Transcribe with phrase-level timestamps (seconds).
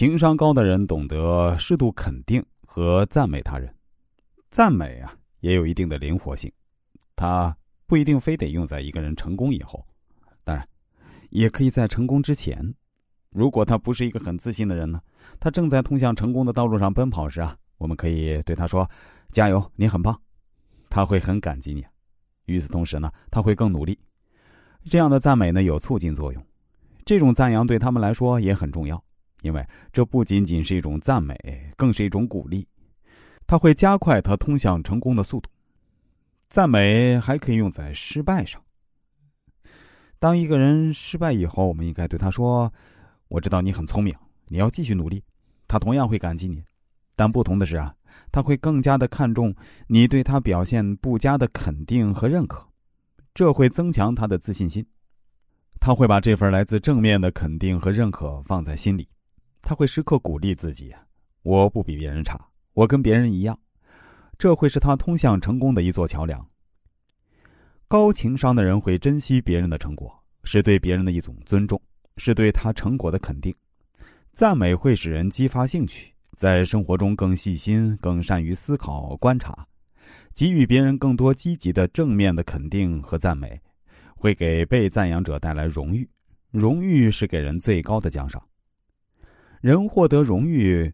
[0.00, 3.70] 情商高的人懂得适度肯定和赞美他人。
[4.50, 6.50] 赞美啊，也有一定的灵活性，
[7.14, 7.54] 它
[7.86, 9.84] 不一定非得用在一个人成功以后，
[10.42, 10.66] 当然，
[11.28, 12.74] 也可以在成功之前。
[13.28, 15.02] 如果他不是一个很自信的人呢，
[15.38, 18.90] 他正在通向成功的道路上奔跑时啊，我们可以对他说
[19.28, 20.18] ：“加油，你很棒。”
[20.88, 21.84] 他会很感激你。
[22.46, 23.98] 与此同时呢，他会更努力。
[24.88, 26.42] 这样的赞美呢，有促进作用。
[27.04, 29.04] 这种赞扬对他们来说也很重要，
[29.42, 31.36] 因为这不仅仅是一种赞美，
[31.76, 32.66] 更是一种鼓励。
[33.46, 35.50] 它会加快他通向成功的速度。
[36.48, 38.60] 赞美还可以用在失败上。
[40.18, 42.72] 当一个人失败以后，我们应该对他说。
[43.28, 44.12] 我知道你很聪明，
[44.48, 45.22] 你要继续努力。
[45.68, 46.60] 他同样会感激你，
[47.14, 47.94] 但不同的是啊，
[48.32, 49.54] 他会更加的看重
[49.86, 52.66] 你对他表现不佳的肯定和认可，
[53.32, 54.84] 这会增强他的自信心。
[55.80, 59.08] 他会把这份来自正面的肯定和认可放在心里，
[59.62, 60.94] 他会时刻鼓励自己：
[61.42, 62.40] 我不比别人差，
[62.74, 63.58] 我跟别人一样。
[64.38, 66.44] 这会是他通向成功的一座桥梁。
[67.88, 70.12] 高情商的人会珍惜别人的成果，
[70.44, 71.80] 是对别人的一种尊重。
[72.16, 73.54] 是对他成果的肯定，
[74.34, 79.66] 赞美会使人激发兴趣，在生活中更细心、更善于思考、观察，
[80.34, 83.58] 给予别人更多积极的、正面的肯定和赞美，
[84.14, 86.06] 会给被赞扬者带来荣誉。
[86.50, 88.42] 荣誉是给人最高的奖赏。
[89.60, 90.92] 人获得荣誉，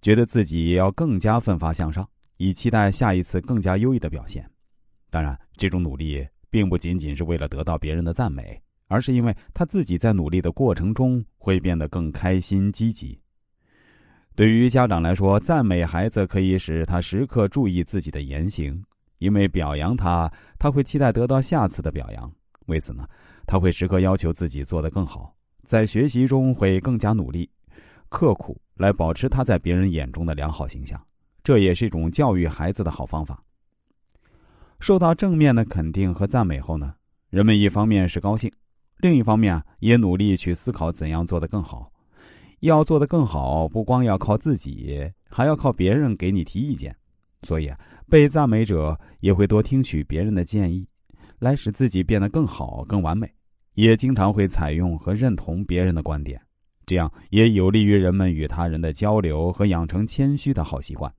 [0.00, 4.48] 觉得自己要更加奋发向上，以期待下一次更加优异的表现。
[5.10, 8.60] 当然，这种努力并不仅仅是为了得到别人的赞美。
[8.86, 13.18] 而是因为他自己在努力的过程中会变得更开心、积极。
[14.36, 18.80] 对于家长来说，赞美孩子可以使他时刻注意自己的言行，
[19.18, 22.30] 因为表扬他，他会期待得到下次的表扬。
[22.66, 23.08] 为此呢，
[23.46, 27.48] 他会时刻要求自己做得更好，在学习中会更加努力、
[28.08, 31.00] 刻苦，来保持他在别人眼中的良好形象。
[31.42, 33.42] 这也是一种教育孩子的好方法。
[34.80, 36.94] 受到正面的肯定和赞美后呢，
[37.30, 38.50] 人们一方面是高兴。
[38.98, 41.90] 另一方面，也努力去思考怎样做得更好。
[42.60, 46.96] 要做得更好，不光要靠自己，还要靠别人给你提意见。
[47.42, 47.78] 所以啊，
[48.08, 50.88] 被赞美者也会多听取别人的建议，
[51.40, 53.30] 来使自己变得更好、更完美。
[53.74, 56.40] 也经常会采用和认同别人的观点，
[56.86, 61.12] 这样也有利于人们与他人的交流和养成谦虚的好习惯。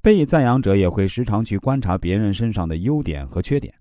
[0.00, 3.72] 被赞扬者也会时常去观察别人身上的优点和缺点。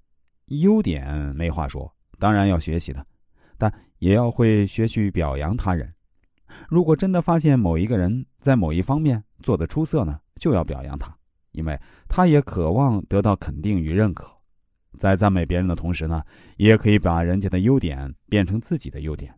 [0.47, 1.93] 优点没话说。
[2.19, 3.05] 当然要学习的，
[3.57, 5.93] 但也要会学去表扬他人。
[6.69, 11.13] 如果真的发现某一个人在某一方面做得出色呢，就要表扬他，
[11.51, 14.31] 因为他也渴望得到肯定与认可。
[14.97, 16.23] 在赞美别人的同时呢，
[16.55, 19.33] 也可以把人家的优点变成自己的优点。